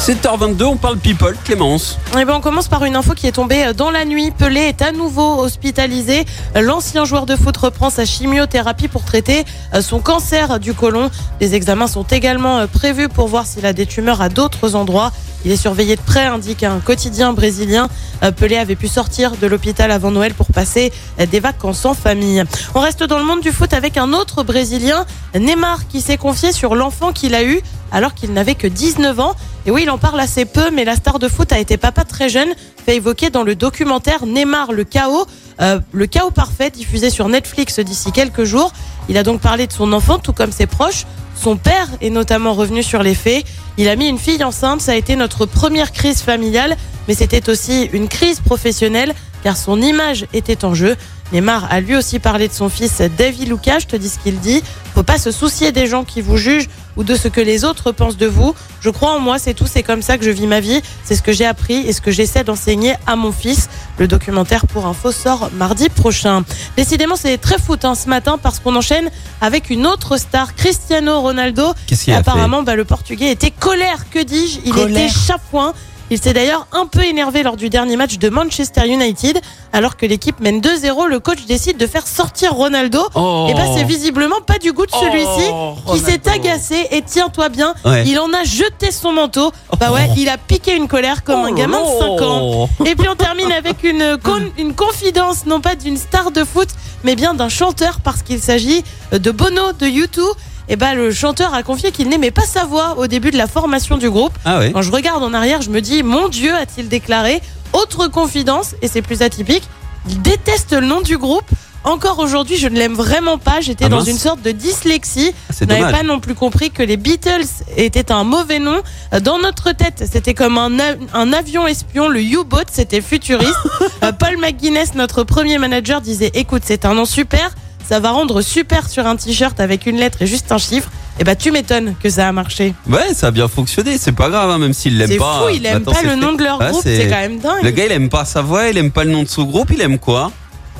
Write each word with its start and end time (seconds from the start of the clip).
7h22, 0.00 0.64
on 0.64 0.76
parle 0.78 0.96
people, 0.96 1.36
Clémence. 1.44 1.98
Eh 2.18 2.24
ben, 2.24 2.32
on 2.34 2.40
commence 2.40 2.68
par 2.68 2.86
une 2.86 2.96
info 2.96 3.12
qui 3.12 3.26
est 3.26 3.32
tombée 3.32 3.72
dans 3.76 3.90
la 3.90 4.06
nuit. 4.06 4.30
Pelé 4.30 4.60
est 4.60 4.80
à 4.80 4.92
nouveau 4.92 5.38
hospitalisé. 5.38 6.24
L'ancien 6.58 7.04
joueur 7.04 7.26
de 7.26 7.36
foot 7.36 7.54
reprend 7.58 7.90
sa 7.90 8.06
chimiothérapie 8.06 8.88
pour 8.88 9.04
traiter 9.04 9.44
euh, 9.74 9.82
son 9.82 10.00
cancer 10.00 10.58
du 10.58 10.72
côlon. 10.72 11.10
Des 11.38 11.54
examens 11.54 11.86
sont 11.86 12.04
également 12.04 12.60
euh, 12.60 12.66
prévus 12.66 13.10
pour 13.10 13.28
voir 13.28 13.44
s'il 13.44 13.66
a 13.66 13.74
des 13.74 13.84
tumeurs 13.84 14.22
à 14.22 14.30
d'autres 14.30 14.74
endroits. 14.74 15.12
Il 15.44 15.50
est 15.50 15.56
surveillé 15.56 15.96
de 15.96 16.00
près, 16.00 16.24
indique 16.24 16.62
un 16.62 16.80
quotidien 16.80 17.34
brésilien. 17.34 17.90
Euh, 18.22 18.30
Pelé 18.30 18.56
avait 18.56 18.76
pu 18.76 18.88
sortir 18.88 19.32
de 19.36 19.46
l'hôpital 19.46 19.90
avant 19.90 20.10
Noël 20.10 20.32
pour 20.32 20.46
passer 20.46 20.94
des 21.30 21.40
vacances 21.40 21.84
en 21.84 21.92
famille. 21.92 22.42
On 22.74 22.80
reste 22.80 23.02
dans 23.02 23.18
le 23.18 23.24
monde 23.24 23.42
du 23.42 23.52
foot 23.52 23.74
avec 23.74 23.98
un 23.98 24.14
autre 24.14 24.44
Brésilien, 24.44 25.04
Neymar, 25.38 25.88
qui 25.88 26.00
s'est 26.00 26.16
confié 26.16 26.52
sur 26.52 26.74
l'enfant 26.74 27.12
qu'il 27.12 27.34
a 27.34 27.44
eu 27.44 27.60
alors 27.92 28.14
qu'il 28.14 28.32
n'avait 28.32 28.54
que 28.54 28.66
19 28.66 29.20
ans. 29.20 29.34
Et 29.66 29.70
oui, 29.70 29.82
il 29.82 29.90
en 29.90 29.98
parle 29.98 30.20
assez 30.20 30.46
peu, 30.46 30.70
mais 30.70 30.84
la 30.84 30.96
star 30.96 31.18
de 31.18 31.28
foot 31.28 31.52
a 31.52 31.58
été 31.58 31.76
papa 31.76 32.04
très 32.04 32.28
jeune, 32.28 32.48
fait 32.84 32.96
évoquer 32.96 33.28
dans 33.28 33.42
le 33.42 33.54
documentaire 33.54 34.24
Neymar 34.24 34.72
le 34.72 34.84
chaos, 34.84 35.26
euh, 35.60 35.78
le 35.92 36.06
chaos 36.06 36.30
parfait, 36.30 36.70
diffusé 36.70 37.10
sur 37.10 37.28
Netflix 37.28 37.78
d'ici 37.78 38.10
quelques 38.10 38.44
jours. 38.44 38.72
Il 39.10 39.18
a 39.18 39.22
donc 39.22 39.40
parlé 39.40 39.66
de 39.66 39.72
son 39.72 39.92
enfant, 39.92 40.18
tout 40.18 40.32
comme 40.32 40.52
ses 40.52 40.66
proches. 40.66 41.04
Son 41.36 41.56
père 41.56 41.88
est 42.00 42.10
notamment 42.10 42.54
revenu 42.54 42.82
sur 42.82 43.02
les 43.02 43.14
faits. 43.14 43.44
Il 43.76 43.88
a 43.88 43.96
mis 43.96 44.08
une 44.08 44.18
fille 44.18 44.42
enceinte, 44.44 44.80
ça 44.80 44.92
a 44.92 44.94
été 44.94 45.14
notre 45.16 45.46
première 45.46 45.92
crise 45.92 46.22
familiale, 46.22 46.76
mais 47.06 47.14
c'était 47.14 47.50
aussi 47.50 47.84
une 47.92 48.08
crise 48.08 48.40
professionnelle, 48.40 49.14
car 49.42 49.56
son 49.56 49.80
image 49.80 50.26
était 50.32 50.64
en 50.64 50.74
jeu. 50.74 50.96
Neymar 51.32 51.68
a 51.70 51.80
lui 51.80 51.94
aussi 51.94 52.18
parlé 52.18 52.48
de 52.48 52.52
son 52.52 52.68
fils 52.68 53.00
David 53.16 53.48
Lucas, 53.48 53.78
je 53.80 53.86
te 53.86 53.94
dis 53.96 54.08
ce 54.08 54.18
qu'il 54.18 54.40
dit. 54.40 54.62
Faut 54.94 55.04
pas 55.04 55.16
se 55.18 55.30
soucier 55.30 55.70
des 55.70 55.86
gens 55.86 56.02
qui 56.02 56.20
vous 56.22 56.36
jugent 56.36 56.68
ou 56.96 57.04
de 57.04 57.14
ce 57.14 57.28
que 57.28 57.40
les 57.40 57.64
autres 57.64 57.92
pensent 57.92 58.16
de 58.16 58.26
vous. 58.26 58.52
Je 58.80 58.90
crois 58.90 59.12
en 59.12 59.20
moi, 59.20 59.38
c'est 59.38 59.54
tout, 59.54 59.66
c'est 59.68 59.84
comme 59.84 60.02
ça 60.02 60.18
que 60.18 60.24
je 60.24 60.30
vis 60.30 60.48
ma 60.48 60.58
vie. 60.58 60.82
C'est 61.04 61.14
ce 61.14 61.22
que 61.22 61.30
j'ai 61.32 61.46
appris 61.46 61.76
et 61.86 61.92
ce 61.92 62.00
que 62.00 62.10
j'essaie 62.10 62.42
d'enseigner 62.42 62.94
à 63.06 63.14
mon 63.14 63.30
fils. 63.30 63.68
Le 63.98 64.08
documentaire 64.08 64.66
pour 64.66 64.86
info 64.86 65.12
sort 65.12 65.50
mardi 65.56 65.88
prochain. 65.88 66.42
Décidément, 66.76 67.14
c'est 67.14 67.38
très 67.38 67.58
foot 67.58 67.84
hein, 67.84 67.94
ce 67.94 68.08
matin 68.08 68.36
parce 68.42 68.58
qu'on 68.58 68.74
enchaîne 68.74 69.08
avec 69.40 69.70
une 69.70 69.86
autre 69.86 70.16
star, 70.16 70.56
Cristiano 70.56 71.20
Ronaldo. 71.20 71.74
Qu'est-ce 71.86 72.04
qu'il 72.04 72.12
a 72.12 72.18
Apparemment, 72.18 72.64
bah, 72.64 72.74
le 72.74 72.84
Portugais 72.84 73.30
était 73.30 73.52
colère, 73.52 74.10
que 74.10 74.18
dis-je? 74.18 74.58
Il 74.64 74.72
Colère. 74.72 74.88
était 75.06 75.14
chafouin. 75.14 75.74
Il 76.12 76.20
s'est 76.20 76.32
d'ailleurs 76.32 76.66
un 76.72 76.86
peu 76.86 77.02
énervé 77.04 77.42
lors 77.44 77.56
du 77.56 77.68
dernier 77.70 77.96
match 77.96 78.18
de 78.18 78.28
Manchester 78.28 78.86
United. 78.88 79.40
Alors 79.72 79.96
que 79.96 80.06
l'équipe 80.06 80.40
mène 80.40 80.60
2-0, 80.60 81.06
le 81.08 81.20
coach 81.20 81.46
décide 81.46 81.76
de 81.76 81.86
faire 81.86 82.06
sortir 82.06 82.52
Ronaldo. 82.54 82.98
Oh. 83.14 83.46
Et 83.48 83.54
bah 83.54 83.62
c'est 83.76 83.84
visiblement 83.84 84.40
pas 84.44 84.58
du 84.58 84.72
goût 84.72 84.86
de 84.86 84.90
celui-ci 84.90 85.50
Oh, 85.52 85.74
qui 85.92 86.00
s'est 86.00 86.28
agacé 86.28 86.88
et 86.90 87.02
tiens-toi 87.02 87.48
bien, 87.48 87.74
Ouais. 87.84 88.04
il 88.06 88.18
en 88.18 88.32
a 88.32 88.42
jeté 88.42 88.90
son 88.90 89.12
manteau. 89.12 89.52
Bah 89.78 89.92
ouais, 89.92 90.08
il 90.16 90.28
a 90.28 90.36
piqué 90.38 90.74
une 90.74 90.88
colère 90.88 91.22
comme 91.22 91.40
un 91.44 91.50
Oh 91.52 91.54
gamin 91.54 91.78
de 91.78 91.84
là 91.84 92.18
5 92.18 92.22
ans. 92.22 92.68
Et 92.84 92.96
puis 92.96 93.08
on 93.08 93.14
termine 93.14 93.52
avec 93.52 93.84
une, 93.84 94.18
con- 94.22 94.50
une 94.58 94.74
confidence, 94.74 95.46
non 95.46 95.60
pas 95.60 95.76
d'une 95.76 95.96
star 95.96 96.32
de 96.32 96.42
foot, 96.44 96.68
mais 97.04 97.14
bien 97.14 97.34
d'un 97.34 97.48
chanteur 97.48 98.00
parce 98.02 98.22
qu'il 98.22 98.40
s'agit 98.40 98.82
de 99.12 99.30
Bono 99.30 99.72
de 99.78 99.86
U2. 99.86 100.20
Et 100.68 100.76
bah 100.76 100.94
le 100.94 101.12
chanteur 101.12 101.52
a 101.54 101.62
confié 101.62 101.90
qu'il 101.90 102.08
n'aimait 102.08 102.30
pas 102.30 102.42
sa 102.46 102.64
voix 102.64 102.96
au 102.98 103.06
début 103.06 103.30
de 103.30 103.36
la 103.38 103.46
formation 103.46 103.96
du 103.98 104.08
groupe. 104.10 104.32
Ah 104.44 104.58
ouais 104.58 104.70
Quand 104.72 104.82
je 104.82 104.92
regarde 104.92 105.22
en 105.22 105.34
arrière, 105.34 105.62
je 105.62 105.70
me 105.70 105.80
dis, 105.80 106.02
mon 106.02 106.28
Dieu, 106.28 106.54
a-t-il 106.54 106.88
déclaré 106.88 107.40
Autre 107.72 108.08
confidence, 108.08 108.74
et 108.82 108.88
c'est 108.88 109.02
plus 109.02 109.22
atypique, 109.22 109.62
il 110.08 110.20
déteste 110.22 110.72
le 110.72 110.86
nom 110.86 111.00
du 111.00 111.18
groupe. 111.18 111.44
Encore 111.82 112.18
aujourd'hui, 112.18 112.56
je 112.58 112.68
ne 112.68 112.76
l'aime 112.76 112.92
vraiment 112.92 113.38
pas. 113.38 113.62
J'étais 113.62 113.86
Ah 113.86 113.88
dans 113.88 114.02
une 114.02 114.18
sorte 114.18 114.42
de 114.42 114.50
dyslexie. 114.50 115.32
C'est 115.50 115.64
Je 115.64 115.74
n'avais 115.74 115.90
pas 115.90 116.02
non 116.02 116.20
plus 116.20 116.34
compris 116.34 116.70
que 116.70 116.82
les 116.82 116.98
Beatles 116.98 117.46
étaient 117.76 118.12
un 118.12 118.22
mauvais 118.22 118.58
nom. 118.58 118.82
Dans 119.22 119.38
notre 119.38 119.72
tête, 119.72 120.04
c'était 120.12 120.34
comme 120.34 120.58
un, 120.58 120.70
un 121.14 121.32
avion 121.32 121.66
espion, 121.66 122.08
le 122.08 122.20
U-Boat, 122.22 122.64
c'était 122.70 123.00
futuriste. 123.00 123.54
Euh, 124.02 124.12
Paul 124.12 124.38
McGuinness, 124.38 124.94
notre 124.94 125.24
premier 125.24 125.58
manager, 125.58 126.00
disait 126.00 126.30
Écoute, 126.32 126.62
c'est 126.64 126.86
un 126.86 126.94
nom 126.94 127.04
super, 127.04 127.54
ça 127.90 127.98
va 127.98 128.12
rendre 128.12 128.40
super 128.40 128.88
sur 128.88 129.04
un 129.04 129.16
t-shirt 129.16 129.58
avec 129.58 129.84
une 129.84 129.96
lettre 129.96 130.22
et 130.22 130.26
juste 130.28 130.52
un 130.52 130.58
chiffre. 130.58 130.88
Et 131.18 131.24
bah, 131.24 131.34
tu 131.34 131.50
m'étonnes 131.50 131.96
que 132.00 132.08
ça 132.08 132.28
a 132.28 132.32
marché. 132.32 132.72
Ouais, 132.88 133.12
ça 133.14 133.26
a 133.26 133.30
bien 133.32 133.48
fonctionné, 133.48 133.98
c'est 133.98 134.12
pas 134.12 134.28
grave, 134.28 134.48
hein, 134.48 134.58
même 134.58 134.72
s'il 134.72 134.96
l'aime 134.96 135.08
C'est 135.10 135.16
pas. 135.18 135.40
fou, 135.42 135.48
il 135.52 135.66
aime 135.66 135.82
pas 135.82 135.92
c'est 135.94 136.04
le 136.04 136.10
fait. 136.10 136.16
nom 136.16 136.32
de 136.34 136.42
leur 136.44 136.60
Ouais, 136.60 136.70
groupe, 136.70 136.82
c'est- 136.84 136.96
c'est 136.96 137.08
quand 137.08 137.16
même 137.16 137.40
dingue. 137.40 137.64
Le 137.64 137.70
gars, 137.72 137.86
il 137.86 137.92
aime 137.92 138.08
pas 138.08 138.24
sa 138.24 138.42
voix, 138.42 138.68
il 138.68 138.78
aime 138.78 138.92
pas 138.92 139.02
le 139.02 139.10
nom 139.10 139.24
de 139.24 139.28
son 139.28 139.42
groupe, 139.42 139.70
il 139.74 139.80
aime 139.80 139.98
quoi? 139.98 140.30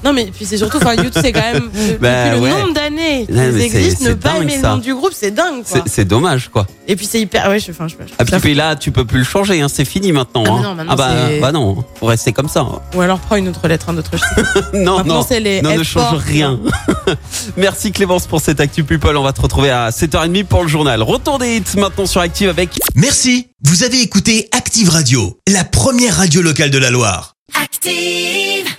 Non 0.05 0.13
mais 0.13 0.27
puis 0.27 0.45
c'est 0.47 0.57
surtout, 0.57 0.79
enfin 0.79 0.95
YouTube 0.95 1.13
c'est 1.21 1.33
quand 1.33 1.41
même 1.53 1.71
de- 1.75 1.97
Bah, 1.99 2.31
depuis 2.31 2.41
ouais. 2.43 2.51
le 2.51 2.57
nombre 2.61 2.75
d'années 2.75 3.27
qu'ils 3.27 3.61
existent, 3.61 4.05
ne 4.09 4.15
pas 4.15 4.37
aimer 4.39 4.57
le 4.57 4.63
nom 4.63 4.79
du 4.79 4.95
groupe, 4.95 5.13
c'est 5.15 5.31
dingue 5.31 5.63
quoi. 5.65 5.83
C'est 5.87 6.05
dommage, 6.05 6.49
quoi. 6.49 6.67
Et 6.89 6.97
puis 6.97 7.07
c'est 7.07 7.21
hyper, 7.21 7.49
ouais, 7.49 7.59
je, 7.61 7.71
enfin, 7.71 7.87
je, 7.89 7.95
je- 7.95 8.15
Ah, 8.19 8.25
puis 8.41 8.55
là, 8.55 8.77
tu 8.77 8.91
peux 8.93 9.05
plus 9.05 9.19
le 9.19 9.25
changer, 9.25 9.61
hein, 9.61 9.69
c'est 9.73 9.85
fini 9.85 10.13
maintenant. 10.13 10.45
Ah, 10.47 10.51
hein. 10.51 10.63
non, 10.63 10.75
maintenant, 10.75 10.93
ah 10.93 10.97
bah, 10.97 11.15
bah 11.41 11.53
non, 11.53 11.85
faut 11.99 12.07
rester 12.07 12.33
comme 12.33 12.49
ça. 12.49 12.61
hein. 12.61 12.81
ou 12.95 13.01
alors 13.01 13.19
prends 13.19 13.37
une 13.37 13.49
autre 13.49 13.67
lettre, 13.69 13.89
un 13.91 13.97
autre 13.99 14.13
chiffre. 14.17 14.71
non, 14.75 14.99
Maintenant, 14.99 15.15
non, 15.17 15.27
c'est 15.29 15.41
les 15.41 15.61
non, 15.63 15.77
ne 15.77 15.83
change 15.83 16.19
rien. 16.19 16.59
Merci 17.57 17.93
Clémence 17.93 18.27
pour 18.27 18.41
cette 18.41 18.61
Actu 18.61 18.85
People. 18.85 19.17
On 19.17 19.23
va 19.23 19.33
te 19.33 19.41
retrouver 19.41 19.71
à 19.71 19.91
7h30 19.91 20.45
pour 20.45 20.63
le 20.63 20.69
journal. 20.69 21.03
Retour 21.03 21.39
des 21.39 21.57
hits 21.57 21.79
maintenant 21.79 22.07
sur 22.07 22.21
Active 22.21 22.49
avec 22.49 22.79
Merci, 22.95 23.49
vous 23.65 23.83
avez 23.85 24.01
écouté 24.01 24.49
Active 24.53 24.89
Radio, 24.89 25.39
la 25.49 25.65
première 25.65 26.17
radio 26.17 26.43
locale 26.43 26.71
de 26.71 26.79
la 26.79 26.91
Loire. 26.91 27.35
Active. 27.61 28.70